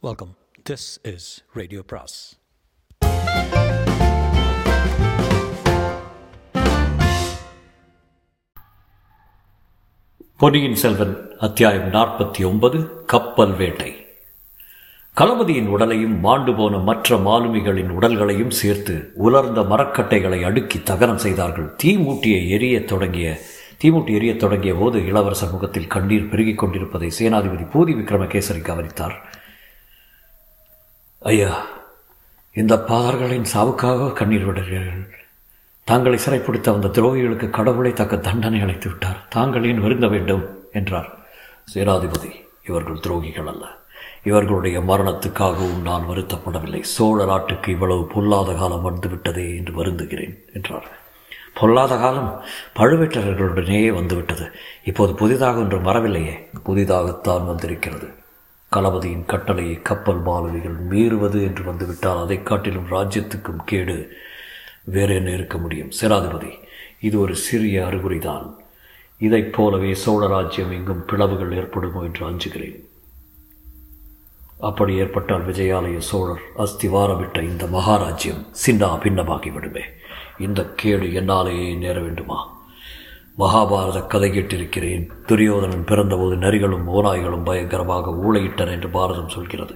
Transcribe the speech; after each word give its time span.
Welcome 0.00 0.36
this 0.70 1.14
is 1.14 1.44
radio 1.54 1.82
Bros 1.86 2.38
Ponniyin 10.36 10.74
Selvan 10.74 11.30
அத்தியாயம் 11.38 11.90
நாற்பத்தி 11.92 12.46
ஒன்பது 12.46 13.04
கப்பல் 13.04 13.56
வேட்டை. 13.56 14.06
களபதியின் 15.16 15.66
உடலையும் 15.66 16.20
மாண்டு 16.20 16.54
போன 16.54 16.78
மற்ற 16.78 17.16
மாலுமிகளின் 17.16 17.90
உடல்களையும் 17.90 18.50
சேர்த்து 18.50 19.12
உலர்ந்த 19.14 19.60
மரக்கட்டைகளை 19.60 20.44
அடுக்கி 20.44 20.82
தகனம் 20.82 21.18
செய்தார்கள். 21.18 21.76
தீமூட்டியை 21.82 22.48
எரிய 22.48 22.84
தொடங்கிய 22.84 23.38
தீமூட்டி 23.82 24.14
எரிய 24.14 24.36
தொடங்கிய 24.36 24.74
போது 24.74 25.06
இளவரசர் 25.06 25.50
முகத்தில் 25.50 25.86
கண்ணீர் 25.86 26.28
பெருகிக் 26.28 26.58
கொண்டிருப்பதை 26.58 27.10
சேனாதிபதி 27.18 27.68
பூதி 27.74 27.94
விக்ரமகேசரி 28.00 28.60
கவனித்தார். 28.60 29.37
ஐயா 31.20 31.66
இந்த 32.52 32.76
பாதர்களின் 32.76 33.44
சாவுக்காக 33.54 34.12
கண்ணீர் 34.12 34.46
விடுகிறீர்கள். 34.46 35.08
தாங்களை 35.90 36.18
சிறைப்பிடித்த 36.26 36.72
அந்த 36.72 36.88
துரோகிகளுக்கு 36.88 37.50
கடவுளை 37.50 37.92
தக்க 37.92 38.16
தண்டனை 38.16 38.60
அளித்து 38.60 38.88
விட்டார். 38.88 39.28
தாங்களின் 39.34 39.80
வருந்த 39.80 40.06
வேண்டும்? 40.06 40.68
என்றார். 40.72 41.18
சேனாதிபதி 41.74 42.44
இவர்கள் 42.66 42.96
துரோகிகள் 42.96 43.46
அல்ல. 43.46 43.66
இவர்களுடைய 44.22 44.80
மரணத்துக்காகவும் 44.80 45.80
நான் 45.80 46.08
வருத்தப்படவில்லை. 46.08 46.80
சோழ 46.80 47.24
நாட்டுக்கு 47.24 47.72
இவ்வளவு 47.72 48.06
பொல்லாத 48.06 48.52
காலம் 48.52 48.86
வந்துவிட்டதே 48.86 49.56
என்று 49.56 49.84
வருந்துகிறேன் 49.84 50.38
என்றார். 50.54 50.88
பொல்லாத 51.54 51.96
காலம் 51.96 52.42
பழுவேட்டரர்களுடனேயே 52.76 53.94
வந்துவிட்டது. 53.94 54.50
இப்போது 54.84 55.14
புதிதாக 55.14 55.58
ஒன்று 55.58 55.80
வரவில்லையே. 55.80 56.48
புதிதாகத்தான் 56.66 57.46
வந்திருக்கிறது. 57.46 58.17
களபதியின் 58.72 59.24
கட்டளையை 59.24 59.82
கப்பல் 59.82 60.20
மாலுமிகள் 60.20 60.86
மீறுவது 60.88 61.42
என்று 61.42 61.64
வந்துவிட்டால் 61.64 62.22
அதை 62.22 62.42
காட்டிலும் 62.42 62.90
ராஜ்யத்துக்கும் 62.90 63.64
கேடு. 63.64 64.12
வேறு 64.84 65.14
என்ன 65.14 65.30
இருக்க 65.30 65.58
முடியும்? 65.58 65.90
சேனாதிபதி 66.00 66.52
இது 67.00 67.20
ஒரு 67.20 67.36
சிறிய 67.36 67.86
அறிகுறிதான். 67.86 68.54
இதைப் 69.18 69.52
போலவே 69.52 69.94
சோழ 69.94 70.26
ராஜ்யம் 70.26 70.70
எங்கும் 70.70 71.04
பிளவுகள் 71.04 71.52
ஏற்படுமோ 71.52 72.02
என்று 72.02 72.30
அஞ்சுகிறேன். 72.30 72.86
அப்படி 74.58 74.96
ஏற்பட்டால் 74.96 75.46
விஜயாலய 75.46 75.98
சோழர் 75.98 76.40
அஸ்திவாரமிட்ட 76.58 77.42
இந்த 77.42 77.66
மகாராஜ்யம் 77.66 78.46
சின்னா 78.66 78.90
பின்னமாகி 78.98 79.52
விடுமே 79.52 79.80
இந்த 80.38 80.72
கேடு 80.76 81.06
என்னாலேயே 81.06 81.76
நேர 81.76 82.00
வேண்டுமா? 82.00 82.57
மகாபாரத 83.40 83.98
கதை 84.12 84.28
கேட்டிருக்கிறேன் 84.30 85.04
துரியோதனன் 85.26 85.84
பிறந்தபோது 85.90 86.36
நரிகளும் 86.44 86.86
ஓநாய்களும் 86.96 87.44
பயங்கரமாக 87.48 88.14
ஊழையிட்டன 88.26 88.72
என்று 88.76 88.88
பாரதம் 88.96 89.34
சொல்கிறது. 89.34 89.74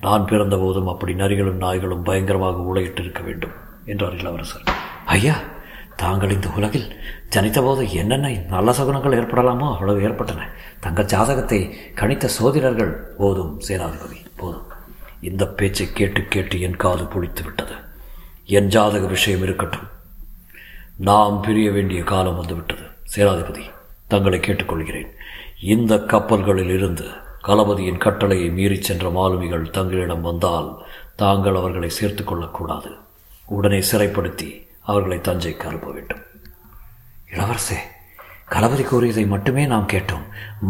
நான் 0.00 0.24
பிறந்தபோதும் 0.30 0.88
அப்படி 0.92 1.12
நரிகளும் 1.14 1.60
நாய்களும் 1.64 2.06
பயங்கரமாக 2.08 2.64
ஊழையிட்டிருக்க 2.70 3.20
வேண்டும் 3.24 3.54
என்றார் 3.92 4.16
இளவரசர் 4.20 4.64
ஐயா 5.16 5.36
தாங்கள் 6.02 6.34
இந்த 6.36 6.48
உலகில் 6.58 6.88
ஜனித்தபோது 7.34 7.82
என்னென்ன 8.00 8.28
நல்ல 8.54 8.70
சகுனங்கள் 8.78 9.16
ஏற்படலாமோ 9.18 9.66
அவ்வளவு 9.74 10.02
ஏற்பட்டன. 10.06 10.48
தங்கள் 10.80 11.10
ஜாதகத்தை 11.12 11.60
கணித்த 12.00 12.30
சோதிடர்கள் 12.38 12.92
போதும் 13.20 13.52
சேனாதிபதி 13.68 14.18
போதும். 14.36 14.66
இந்த 15.20 15.46
பேச்சை 15.58 15.86
கேட்டு 15.92 16.22
கேட்டு 16.34 16.56
என் 16.60 16.80
காது 16.84 17.04
புளித்து 17.14 17.44
விட்டது 17.44 17.76
என் 18.58 18.72
ஜாதக 18.76 19.06
விஷயம் 19.06 19.42
இருக்கட்டும். 19.42 19.88
நாம் 21.10 21.38
பிரிய 21.46 21.68
வேண்டிய 21.70 22.02
காலம் 22.02 22.40
வந்துவிட்டது. 22.40 22.84
சேனாதிபதி 23.16 23.62
தங்களை 24.06 24.38
கேட்டுக்கொள்கிறேன். 24.38 25.10
இந்த 25.62 25.98
கப்பல்களில் 25.98 26.68
இருந்து 26.68 27.04
களபதியின் 27.44 27.98
கட்டளையை 27.98 28.50
மீறிச் 28.50 28.82
சென்ற 28.82 29.10
மாலுமிகள் 29.10 29.70
தங்களிடம் 29.70 30.20
வந்தால் 30.20 30.76
தாங்கள் 31.16 31.54
அவர்களை 31.54 31.88
சேர்த்து 31.88 32.24
கொள்ளக்கூடாது. 32.24 32.90
உடனே 33.46 33.82
சிறைப்படுத்தி 33.92 34.66
அவர்களை 34.80 35.18
தஞ்சைக்கு 35.18 35.66
அனுப்ப 35.66 35.92
வேண்டும். 35.92 36.20
இளவரசே 37.30 37.76
களபதி 38.50 38.84
கூறியதை 38.84 39.26
மட்டுமே 39.26 39.66
நாம் 39.66 39.88
கேட்டோம். 39.92 40.22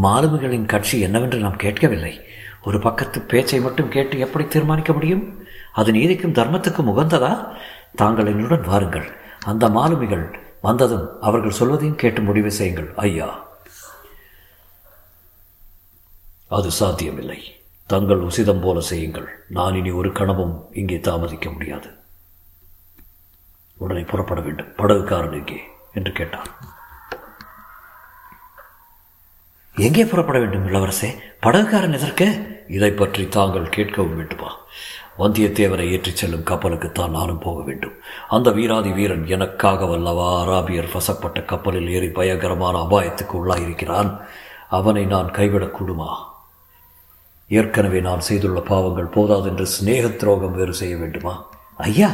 மாலுமிகளின் 0.03 0.67
கட்சி 0.67 1.01
என்னவென்று 1.01 1.39
நாம் 1.39 1.57
கேட்கவில்லை. 1.57 2.21
ஒரு 2.65 2.79
பக்கத்து 2.79 3.21
பேச்சை 3.21 3.61
மட்டும் 3.61 3.89
கேட்டு 3.89 4.19
எப்படி 4.19 4.47
தீர்மானிக்க 4.47 4.93
முடியும்? 4.93 5.45
அது 5.73 5.93
நீதிக்கும் 5.93 6.33
தர்மத்துக்கும் 6.33 6.89
உகந்ததா? 6.89 7.49
தாங்கள் 7.97 8.27
என்னுடன் 8.27 8.61
வாருங்கள். 8.61 9.13
அந்த 9.45 9.69
மாலுமிகள் 9.69 10.39
வந்ததும் 10.65 11.21
அவர்கள் 11.21 11.59
சொல்வதையும் 11.61 11.97
கேட்டு 11.97 12.21
முடிவு 12.21 12.51
செய்யுங்கள். 12.51 12.93
ஐயா. 12.97 13.29
அது 16.49 16.71
சாத்தியமில்லை. 16.71 17.41
தங்கள் 17.87 18.21
உசிதம் 18.21 18.63
போல 18.63 18.81
செய்யுங்கள். 18.81 19.29
நான் 19.49 19.75
இனி 19.75 19.91
ஒரு 19.91 20.13
கணமும் 20.13 20.55
இங்கே 20.73 21.01
தாமதிக்க 21.01 21.51
முடியாது. 21.51 21.89
உடனே 23.77 24.01
புறப்பட 24.01 24.41
வேண்டும். 24.41 24.75
படகுக்காரன் 24.77 25.33
எங்கே? 25.33 25.61
என்று 25.95 26.13
கேட்டார் 26.13 26.49
எங்கே 29.77 30.05
புறப்பட 30.05 30.39
வேண்டும் 30.39 30.67
இளவரசே? 30.67 31.19
படகுக்காரன் 31.43 31.93
எதற்கு? 31.93 32.27
இதை 32.69 32.91
பற்றி 32.91 33.29
தாங்கள் 33.29 33.75
கேட்கவும் 33.77 34.15
வேண்டுமா? 34.15 34.57
வந்தியத்தேவரை 35.19 35.91
ஏற்றிச் 35.91 36.17
செல்லும் 36.17 36.45
கப்பலுக்குத்தான் 36.45 37.11
நானும் 37.11 37.39
போக 37.39 37.63
வேண்டும். 37.63 37.93
அந்த 38.29 38.51
வீராதி 38.51 38.93
வீரன் 38.93 39.27
எனக்காக 39.27 39.85
வல்லவா 39.85 40.45
அராபியர் 40.45 40.93
வசப்பட்ட 40.93 41.43
கப்பலில் 41.43 41.91
ஏறி 41.91 42.09
பயங்கரமான 42.09 42.79
அபாயத்துக்கு 42.79 43.33
உள்ளாயிருக்கிறான். 43.33 44.21
அவனை 44.69 45.05
நான் 45.05 45.31
கைவிடக்கூடுமா 45.31 46.15
ஏற்கனவே 47.49 48.01
நான் 48.01 48.21
செய்துள்ள 48.21 48.61
பாவங்கள் 48.61 49.05
போதாதென்று 49.05 49.63
சிநேக 49.63 50.09
துரோகம் 50.09 50.55
வேறு 50.55 50.75
செய்ய 50.75 50.97
வேண்டுமா? 50.97 51.47
ஐயா 51.77 52.11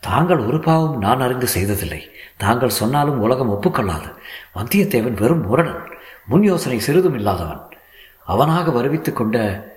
தாங்கள் 0.00 0.38
ஒரு 0.38 0.60
பாவம் 0.60 0.98
நான் 0.98 1.20
அறிந்து 1.20 1.46
செய்ததில்லை. 1.46 2.10
தாங்கள் 2.36 2.68
சொன்னாலும் 2.68 3.20
உலகம் 3.20 3.50
ஒப்புக்கொள்ளாது. 3.50 4.14
வந்தியத்தேவன் 4.54 5.20
வெறும் 5.20 5.46
முரடன் 5.46 5.92
முன் 6.26 6.42
யோசனை 6.42 6.78
சிறிதும் 6.78 7.14
இல்லாதவன். 7.14 7.60
அவனாக 8.26 8.70
வருவித்துக் 8.70 9.16
கொண்ட 9.16 9.70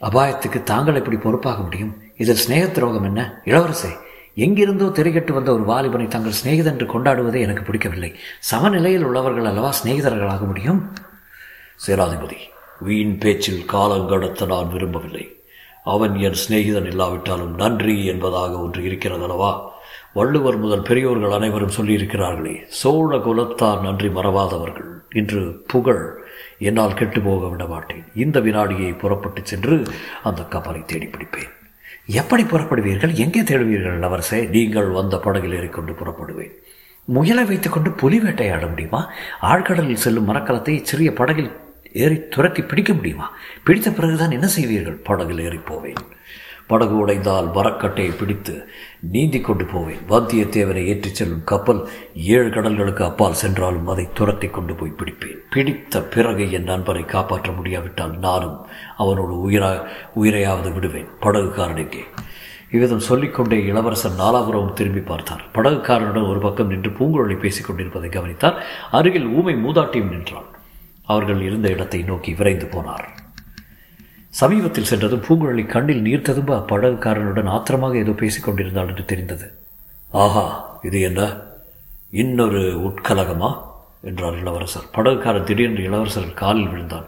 அபாயத்துக்கு 0.00 0.62
தாங்கள் 0.62 0.94
எப்படி 0.94 1.16
பொறுப்பாக 1.16 1.62
முடியும்? 1.62 2.02
இதில் 2.16 2.34
சிநேக 2.34 2.66
துரோகம் 2.66 3.04
என்ன? 3.04 3.42
இளவரசே 3.44 3.90
எங்கிருந்தோ 4.34 4.84
திரைகட்டு 4.84 5.32
வந்த 5.32 5.52
ஒரு 5.52 5.64
வாலிபனை 5.64 6.08
தங்கள் 6.08 6.38
சிநேகிதன் 6.44 6.72
என்று 6.74 6.86
கொண்டாடுவதே 6.86 7.40
எனக்கு 7.40 7.62
பிடிக்கவில்லை. 7.62 8.14
சமநிலையில் 8.38 9.04
உள்ளவர்கள் 9.04 9.44
அல்லவா 9.44 9.72
சிநேகிதர்களாக 9.84 10.46
முடியும்? 10.46 10.92
சேராதிபதி 11.86 12.40
வீண் 12.80 13.18
பேச்சில் 13.18 13.64
காலங்கடத்த 13.72 14.46
நான் 14.46 14.72
விரும்பவில்லை. 14.72 15.36
அவன் 15.84 16.14
என் 16.18 16.40
சிநேகிதன் 16.48 16.86
இல்லாவிட்டாலும் 16.86 17.54
நன்றி 17.54 18.04
என்பதாக 18.04 18.58
ஒன்று 18.58 18.82
இருக்கிறதல்லவா 18.82 19.52
வள்ளுவர் 20.12 20.56
முதல் 20.56 20.82
பெரியோர்கள் 20.82 21.30
அனைவரும் 21.30 21.76
சொல்லியிருக்கிறார்களே 21.76 22.56
சோழ 22.68 23.16
குலத்தார் 23.16 23.82
நன்றி 23.82 24.08
மறவாதவர்கள். 24.08 24.89
இன்று 25.14 25.64
புகழ் 25.66 26.24
என்னால் 26.58 26.94
கெட்டு 26.94 27.20
போக 27.20 27.48
விட 27.48 27.64
மாட்டேன். 27.66 28.04
இந்த 28.14 28.40
வினாடியை 28.40 28.98
புறப்பட்டு 28.98 29.40
சென்று 29.44 29.82
அந்த 30.22 30.42
கப்பலை 30.42 30.82
தேடி 30.86 31.06
பிடிப்பேன். 31.06 31.50
எப்படி 32.06 32.42
புறப்படுவீர்கள்? 32.42 33.14
எங்கே 33.14 33.40
தேடுவீர்கள் 33.40 33.98
இளவரசே? 33.98 34.48
நீங்கள் 34.48 34.88
வந்த 34.88 35.18
படகில் 35.18 35.54
ஏறிக்கொண்டு 35.54 35.92
புறப்படுவேன். 35.92 36.52
முயலை 37.04 37.44
வைத்துக்கொண்டு 37.44 37.90
புலி 37.90 38.20
வேட்டையாட 38.20 38.66
முடியுமா? 38.66 39.10
ஆழ்கடலில் 39.42 40.02
செல்லும் 40.04 40.28
மரக்கலத்தை 40.28 40.82
சிறிய 40.82 41.12
படகில் 41.12 41.50
ஏறி 41.92 42.28
துரத்தி 42.28 42.62
பிடிக்க 42.62 42.92
முடியுமா? 42.92 43.32
பிடித்த 43.64 43.90
பிறகுதான் 43.90 44.30
என்ன 44.30 44.46
செய்வீர்கள்? 44.46 44.98
படகில் 45.02 45.40
ஏறி 45.40 45.56
போவேன். 45.56 46.02
படகு 46.70 46.96
உடைந்தால் 47.02 47.48
மரக்கட்டையை 47.56 48.12
பிடித்து 48.18 48.54
நீந்தி 49.14 49.40
கொண்டு 49.40 49.64
போவேன். 49.72 50.02
வந்தியத்தேவனை 50.08 50.82
ஏற்றிச் 50.92 51.18
செல்லும் 51.20 51.44
கப்பல் 51.50 51.82
ஏழு 52.32 52.48
கடல்களுக்கு 52.48 53.02
அப்பால் 53.10 53.40
சென்றாலும் 53.42 53.90
அதை 53.92 54.04
துரத்தி 54.14 54.48
கொண்டு 54.48 54.74
போய் 54.74 54.98
பிடிப்பேன். 54.98 55.38
பிடித்த 55.54 56.02
பிறகு 56.14 56.44
என் 56.56 56.70
நண்பரை 56.72 57.04
காப்பாற்ற 57.04 57.50
முடியாவிட்டால் 57.52 58.14
நானும் 58.26 58.58
அவனோடு 58.96 59.34
உயிரா 59.46 59.70
உயிரையாவது 60.22 60.70
விடுவேன். 60.74 61.10
படகுக்காரனுக்கே 61.22 62.04
இவ்விதம் 62.74 63.06
சொல்லிக்கொண்டே 63.08 63.56
இளவரசர் 63.70 64.18
நாலாபுரமும் 64.18 64.76
திரும்பி 64.80 65.00
பார்த்தார். 65.00 65.44
படகுக்காரனுடன் 65.54 66.28
ஒரு 66.32 66.40
பக்கம் 66.46 66.70
நின்று 66.72 66.90
பூங்குழலி 66.98 67.36
பேசிக் 67.38 67.66
கொண்டிருப்பதை 67.66 68.10
கவனித்தார் 68.10 68.60
அருகில் 68.98 69.30
ஊமை 69.38 69.54
மூதாட்டியும் 69.64 70.12
நின்றான். 70.12 70.50
அவர்கள் 71.12 71.40
இருந்த 71.48 71.68
இடத்தை 71.76 72.00
நோக்கி 72.10 72.32
விரைந்து 72.34 72.68
போனார். 72.74 73.08
சமீபத்தில் 74.38 74.88
சென்றதும் 74.90 75.24
பூங்குழலி 75.28 75.66
கண்ணில் 75.66 76.02
நீர் 76.02 76.26
ததும்ப 76.26 76.56
அப்படகுக்காரனுடன் 76.58 77.48
ஆத்திரமாக 77.56 77.96
ஏதோ 77.96 78.10
பேசிக் 78.10 78.44
கொண்டிருந்தாள் 78.44 78.88
என்று 78.88 79.04
தெரிந்தது. 79.04 79.46
ஆஹா 80.10 80.44
இது 80.82 81.00
என்ன? 81.00 81.36
இன்னொரு 82.10 82.62
உட்கலகமா? 82.88 83.50
என்றார் 84.02 84.38
இளவரசர். 84.38 84.86
படகுக்காரன் 84.92 85.44
திடீரென்று 85.44 85.82
இளவரசர் 85.82 86.34
காலில் 86.34 86.68
விழுந்தான். 86.68 87.06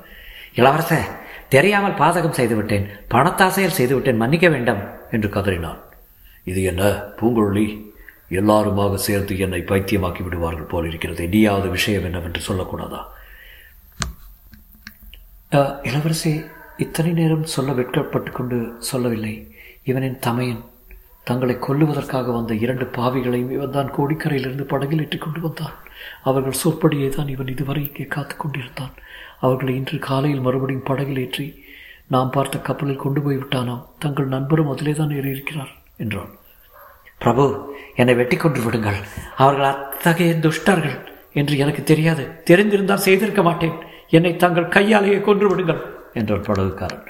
இளவரசர் 0.54 1.08
தெரியாமல் 1.48 1.98
பாதகம் 2.02 2.38
செய்துவிட்டேன் 2.38 2.88
பணத்தாசையில் 3.10 3.78
செய்துவிட்டேன் 3.78 4.16
மன்னிக்க 4.16 4.48
வேண்டாம் 4.48 4.82
என்று 5.10 5.28
கதறினான். 5.28 5.80
இது 6.44 6.62
என்ன 6.62 6.82
பூங்குழலி? 7.20 7.66
எல்லாருமாக 8.28 8.96
சேர்ந்து 8.96 9.38
என்னை 9.38 9.60
பைத்தியமாக்கி 9.60 10.22
விடுவார்கள் 10.22 10.70
போல் 10.72 10.88
இருக்கிறது. 10.88 11.28
நீயாவது 11.28 11.68
விஷயம் 11.68 12.04
என்னவென்று 12.04 12.40
சொல்லக்கூடாதா? 12.48 13.00
இளவரசி 15.88 16.44
இத்தனை 16.78 17.12
நேரம் 17.12 17.50
சொல்ல 17.54 17.70
வெட்கப்பட்டு 17.72 18.30
கொண்டு 18.32 18.58
சொல்லவில்லை. 18.90 19.34
இவனின் 19.90 20.18
தமையன் 20.26 20.62
தங்களை 21.28 21.54
கொல்லுவதற்காக 21.66 22.32
வந்த 22.36 22.52
இரண்டு 22.54 22.84
பாவிகளையும் 22.96 23.52
இவன் 23.56 23.74
தான் 23.76 23.92
கோடிக்கரையிலிருந்து 23.96 24.64
படகில் 24.72 25.02
ஏற்றிக் 25.04 25.24
கொண்டு 25.24 25.40
வந்தான். 25.40 25.74
அவர்கள் 26.28 26.60
சொற்படியே 26.62 27.08
தான் 27.08 27.32
இவன் 27.34 27.52
இதுவரை 27.54 27.82
இங்கே 27.88 28.06
காத்து 28.14 28.36
கொண்டிருந்தான். 28.36 28.94
அவர்களை 29.44 29.74
இன்று 29.80 29.98
காலையில் 29.98 30.44
மறுபடியும் 30.46 30.88
படகில் 30.90 31.22
ஏற்றி 31.24 31.46
நாம் 32.14 32.34
பார்த்த 32.36 32.58
கப்பலில் 32.58 33.02
கொண்டு 33.04 33.20
போய் 33.22 33.40
விட்டானாம் 33.40 33.86
தங்கள் 33.98 34.32
நண்பரும் 34.34 34.70
அதிலே 34.72 34.92
தான் 34.92 35.14
ஏறியிருக்கிறார் 35.18 35.72
என்றான். 35.96 36.32
பிரபு 37.18 37.44
என்னை 38.00 38.14
வெட்டி 38.14 38.36
கொண்டு 38.36 38.60
விடுங்கள். 38.64 39.00
அவர்கள் 39.36 39.70
அத்தகைய 39.72 40.34
துஷ்டர்கள் 40.44 40.96
என்று 41.40 41.56
எனக்கு 41.56 41.82
தெரியாது. 41.82 42.24
தெரிந்திருந்தால் 42.50 43.06
செய்திருக்க 43.06 43.42
மாட்டேன். 43.42 43.76
என்னை 44.08 44.36
தங்கள் 44.36 44.72
கையாலேயே 44.76 45.20
கொன்று 45.20 45.48
விடுங்கள். 45.50 45.82
என்றார் 46.14 46.40
படகுக்காரன். 46.40 47.04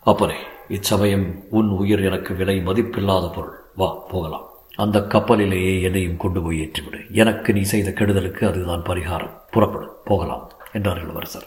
அப்பனே 0.00 0.38
இச்சமயம் 0.68 1.44
உன் 1.50 1.68
உயிர் 1.68 2.02
எனக்கு 2.04 2.34
விலை 2.34 2.56
மதிப்பில்லாத 2.58 3.32
பொருள். 3.34 3.54
வா 3.74 3.88
போகலாம். 4.10 4.48
அந்த 4.76 4.98
கப்பலிலேயே 5.02 5.80
என்னையும் 5.80 6.16
கொண்டு 6.16 6.42
போய் 6.42 6.60
ஏற்றிவிடு. 6.60 7.10
எனக்கு 7.10 7.52
நீ 7.52 7.62
செய்த 7.62 7.90
கெடுதலுக்கு 7.90 8.46
அதுதான் 8.46 8.82
பரிகாரம். 8.82 9.34
புறப்படும் 9.50 9.96
போகலாம் 10.04 10.50
என்றார் 10.72 11.02
இளவரசர். 11.02 11.46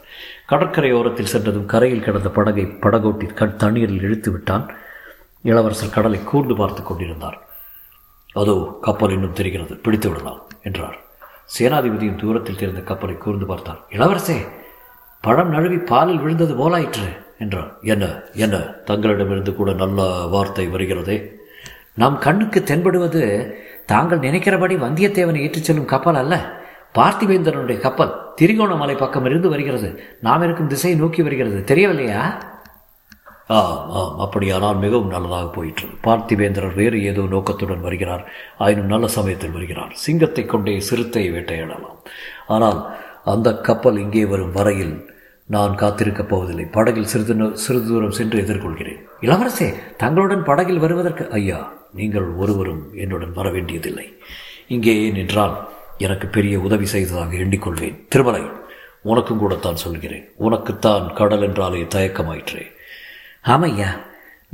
கடற்கரையோரத்தில் 0.49 1.31
சென்றதும் 1.33 1.65
கரையில் 1.65 2.03
கிடந்த 2.03 2.29
படகை 2.29 2.65
படகோட்டி 2.65 3.33
கண் 3.33 3.55
தண்ணீரில் 3.55 4.01
இழுத்து 4.01 4.31
விட்டான். 4.31 4.65
இளவரசர் 5.43 5.89
கடலை 5.89 6.23
கூர்ந்து 6.23 6.55
பார்த்து 6.55 6.83
கொண்டிருந்தார். 6.83 7.37
அதோ 8.33 8.77
கப்பல் 8.81 9.11
இன்னும் 9.11 9.33
தெரிகிறது. 9.33 9.75
பிடித்து 9.75 10.09
விடலாம் 10.09 10.41
என்றார். 10.61 10.97
சேனாதிபதியின் 11.59 12.15
தூரத்தில் 12.15 12.55
தெரிந்த 12.55 12.81
கப்பலை 12.81 13.17
கூர்ந்து 13.17 13.45
பார்த்தார். 13.45 13.81
இளவரசே 13.89 14.37
பழம் 15.21 15.49
நழுவி 15.49 15.77
பாலில் 15.77 16.19
விழுந்தது 16.19 16.53
போலாயிற்று 16.55 17.07
என்றார் 17.39 17.71
என்ன 17.81 18.05
என்ன 18.33 18.57
தங்களிடமிருந்து 18.57 19.55
கூட 19.55 19.73
நல்ல 19.73 20.25
வார்த்தை 20.25 20.67
வருகிறதே? 20.67 21.17
நம் 21.93 22.17
கண்ணுக்கு 22.17 22.63
தென்படுவது 22.63 23.21
தாங்கள் 23.85 24.19
நினைக்கிறபடி 24.19 24.75
வந்தியத்தேவனை 24.75 25.41
ஏற்றிச் 25.41 25.63
செல்லும் 25.63 25.85
கப்பல் 25.85 26.15
அல்ல. 26.15 26.35
பார்த்திவேந்தனுடைய 26.95 27.79
கப்பல் 27.79 28.13
திரிகோணமலை 28.41 28.97
பக்கம் 28.97 29.25
இருந்து 29.25 29.49
வருகிறது. 29.49 29.89
நாம் 30.21 30.43
இருக்கும் 30.43 30.67
திசையை 30.67 30.99
நோக்கி 30.99 31.21
வருகிறது. 31.21 31.63
தெரியவில்லையா? 31.63 32.21
ஆம் 33.47 33.89
ஆம் 33.89 34.19
அப்படியானால் 34.19 34.75
மிகவும் 34.75 35.07
நல்லதாக 35.07 35.47
போயிற்று. 35.47 35.87
பார்த்திவேந்திரர் 36.03 36.75
வேறு 36.75 37.03
ஏதோ 37.03 37.21
நோக்கத்துடன் 37.21 37.81
வருகிறார். 37.81 38.23
ஆயினும் 38.57 38.85
நல்ல 38.85 39.07
சமயத்தில் 39.07 39.51
வருகிறார். 39.51 39.93
சிங்கத்தை 39.93 40.45
கொண்டே 40.45 40.79
சிறுத்தை 40.79 41.31
வேட்டையாடலாம். 41.31 41.99
ஆனால் 42.47 42.79
அந்த 43.33 43.49
கப்பல் 43.67 44.01
இங்கே 44.03 44.25
வரும் 44.31 44.55
வரையில் 44.57 44.95
நான் 45.55 45.73
காத்திருக்கப் 45.81 46.29
போவதில்லை. 46.31 46.65
படகில் 46.77 47.09
சிறிது 47.11 47.35
சிறிது 47.63 47.87
தூரம் 47.87 48.17
சென்று 48.19 48.37
எதிர்கொள்கிறேன். 48.41 49.01
இளவரசே 49.21 49.67
தங்களுடன் 50.03 50.43
படகில் 50.49 50.83
வருவதற்கு 50.83 51.25
ஐயா 51.39 51.59
நீங்கள் 51.99 52.27
ஒருவரும் 52.41 52.83
என்னுடன் 53.03 53.33
வர 53.33 53.49
வேண்டியதில்லை. 53.51 54.07
இங்கே 54.67 54.95
நின்றால் 55.17 55.55
எனக்கு 56.05 56.27
பெரிய 56.27 56.55
உதவி 56.59 56.85
செய்ததாக 56.85 57.35
எண்ணிக்கொள்வேன். 57.43 57.95
திருமலை 58.09 58.43
உனக்கும் 59.11 59.41
கூடத்தான் 59.43 59.81
சொல்கிறேன். 59.83 60.25
உனக்குத்தான் 60.47 61.05
கடல் 61.13 61.45
என்றாலே 61.47 61.81
தயக்கமாயிற்றே. 61.95 62.65
ஆமையா 63.53 63.89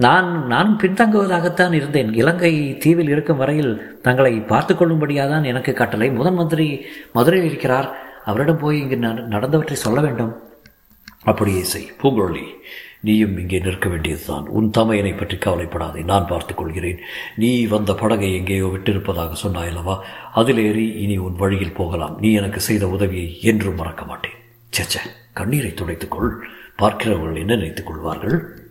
நான் 0.06 0.30
நானும் 0.48 0.80
பின்தங்குவதாகத்தான் 0.80 1.74
இருந்தேன். 1.80 2.12
இலங்கை 2.22 2.54
தீவில் 2.84 3.12
இருக்கும் 3.16 3.42
வரையில் 3.42 3.74
தங்களை 4.06 4.34
பார்த்து 4.52 4.74
கொள்ளும்படியாக 4.76 5.32
தான் 5.34 5.50
எனக்கு 5.52 5.74
கட்டளை. 5.74 6.08
முதன் 6.20 6.40
மந்திரி 6.40 6.68
மதுரையில் 7.14 7.50
இருக்கிறார். 7.50 7.90
அவரிடம் 8.26 8.58
போய் 8.58 8.80
இங்கு 8.80 8.98
நடந்தவற்றை 9.36 9.74
சொல்ல 9.74 10.02
வேண்டும். 10.02 10.42
அப்படியே 11.24 11.64
செய். 11.64 11.92
பூங்குழலி 12.02 12.44
நீயும் 13.00 13.38
இங்கே 13.38 13.60
நிற்க 13.60 13.90
வேண்டியதுதான். 13.90 14.46
உன் 14.48 14.72
தமையனை 14.78 15.18
பற்றி 15.18 15.38
கவலைப்படாதே. 15.38 16.02
நான் 16.02 16.28
பார்த்துக் 16.28 16.58
கொள்கிறேன். 16.58 17.00
நீ 17.36 17.66
வந்த 17.66 17.94
படகை 17.94 18.36
எங்கேயோ 18.36 18.66
விட்டிருப்பதாக 18.66 19.36
சொன்னாயல்லவா? 19.44 20.00
அதில் 20.34 20.58
ஏறி 20.58 20.88
இனி 20.88 21.18
உன் 21.18 21.36
வழியில் 21.36 21.74
போகலாம். 21.74 22.18
நீ 22.20 22.34
எனக்கு 22.34 22.60
செய்த 22.60 22.88
உதவியை 22.88 23.38
என்றும் 23.42 23.76
மறக்க 23.76 24.06
மாட்டேன். 24.06 24.32
சேச்ச 24.78 24.98
கண்ணீரை 25.34 25.72
துடைத்துக்கொள் 25.72 26.38
பார்க்கிறவர்கள் 26.76 27.40
என்ன 27.40 27.56
நினைத்துக் 27.56 27.86
கொள்வார்கள்? 27.86 28.63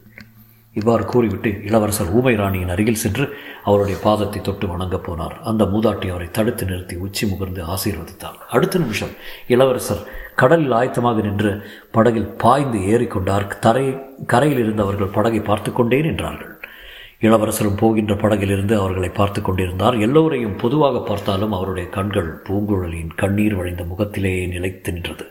இவ்வாறு 0.75 1.05
கூறிவிட்டு 1.05 1.51
இளவரசர் 1.69 2.13
ஊமை 2.19 2.33
ராணியின் 2.35 2.71
அருகில் 2.75 3.01
சென்று 3.03 3.25
அவருடைய 3.65 3.97
பாதத்தை 4.05 4.41
தொட்டு 4.41 4.67
வணங்கப் 4.69 5.05
போனார். 5.07 5.35
அந்த 5.51 5.63
மூதாட்டி 5.65 6.07
அவரை 6.11 6.29
தடுத்து 6.31 6.65
நிறுத்தி 6.65 6.97
உச்சி 6.97 7.25
முகர்ந்து 7.27 7.61
ஆசீர்வதித்தார் 7.75 8.39
அடுத்த 8.49 8.79
நிமிஷம் 8.79 9.13
இளவரசர் 9.55 10.03
கடலில் 10.35 10.73
ஆயத்தமாக 10.73 11.23
நின்று 11.23 11.53
படகில் 11.91 12.31
பாய்ந்து 12.45 12.79
ஏறிக்கொண்டார். 12.93 13.47
தரை 13.59 13.85
கரையில் 14.27 14.63
இருந்தவர்கள் 14.65 15.15
படகை 15.19 15.41
பார்த்து 15.41 15.73
கொண்டே 15.73 16.01
நின்றார்கள். 16.03 16.49
இளவரசரும் 17.21 17.79
போகின்ற 17.83 18.15
படகிலிருந்து 18.15 18.75
அவர்களை 18.79 19.09
பார்த்து 19.09 19.43
கொண்டிருந்தார். 19.43 19.97
எல்லோரையும் 19.99 20.57
பொதுவாக 20.57 20.99
பார்த்தாலும் 21.01 21.53
அவருடைய 21.53 21.89
கண்கள் 21.89 22.31
பூங்குழலியின் 22.47 23.15
கண்ணீர் 23.15 23.55
வழிந்த 23.55 23.85
முகத்திலேயே 23.85 24.47
நிலைத்து 24.47 24.93
நின்றது. 24.93 25.27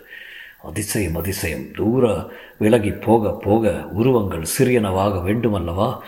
அதிசயம் 0.63 1.15
அதிசயம் 1.15 1.71
தூர 1.71 2.31
விலகி 2.57 2.91
போக 2.91 3.39
போக 3.43 3.87
உருவங்கள் 3.87 4.45
சிறியனவாக 4.57 5.15
வேண்டுமல்லவா? 5.27 5.99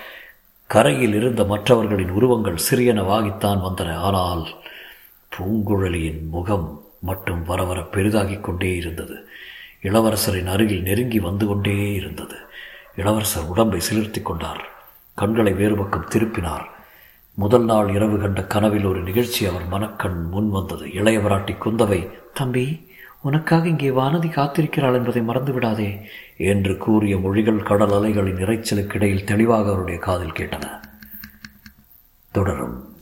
கரையில் 0.68 1.16
இருந்த 1.16 1.44
மற்றவர்களின் 1.44 2.10
உருவங்கள் 2.10 2.58
சிறியனவாகித்தான் 2.72 3.64
வந்தன. 3.64 3.96
ஆனால் 3.96 4.48
பூங்குழலியின் 5.38 6.30
முகம் 6.30 6.84
மட்டும் 7.02 7.44
வர 7.44 7.64
வர 7.64 7.80
பெரிதாகிக் 7.80 8.44
கொண்டே 8.44 8.76
இருந்தது. 8.76 9.28
இளவரசரின் 9.84 10.46
அருகில் 10.46 10.82
நெருங்கி 10.82 11.20
வந்து 11.20 11.46
கொண்டே 11.46 11.94
இருந்தது. 11.94 12.36
இளவரசர் 12.96 13.44
உடம்பை 13.44 13.80
சிலிர்த்தி 13.92 14.22
கொண்டார். 14.22 14.68
கண்களை 15.16 15.54
வேறுபக்கம் 15.54 16.10
திருப்பினார். 16.14 16.66
முதல் 17.34 17.66
நாள் 17.66 17.90
இரவு 17.90 18.20
கண்ட 18.20 18.44
கனவில் 18.44 18.86
ஒரு 18.86 19.02
நிகழ்ச்சி 19.02 19.46
அவர் 19.46 19.68
மனக்கண் 19.68 20.28
முன் 20.30 20.50
வந்தது. 20.50 20.88
இளையவராட்டி 20.88 21.56
குந்தவை 21.66 22.10
தம்பி 22.34 22.92
உனக்காக 23.24 23.68
இங்கே 23.68 23.90
வானதி 23.90 24.30
காத்திருக்கிறாள் 24.30 24.94
என்பதை 24.94 25.22
மறந்து 25.22 25.54
விடாதே 25.54 26.00
என்று 26.38 26.78
கூறிய 26.78 27.18
மொழிகள் 27.18 27.64
கடல் 27.64 27.92
அலைகளின் 27.92 28.38
இறைச்சலுக்கிடையில் 28.38 29.24
தெளிவாக 29.24 29.68
அவருடைய 29.68 30.00
காதில் 30.00 30.32
கேட்டன. 30.32 30.64
தொடரும். 32.32 32.93